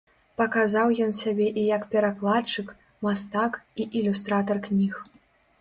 Паказаў 0.41 0.87
ён 1.07 1.11
сябе 1.17 1.47
і 1.59 1.65
як 1.75 1.85
перакладчык, 1.91 2.71
мастак 3.09 3.63
і 3.81 3.89
ілюстратар 4.01 4.57
кніг. 4.71 4.93